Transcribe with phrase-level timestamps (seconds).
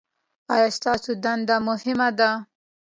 [0.53, 2.29] ایا ستاسو دنده مهمه ده؟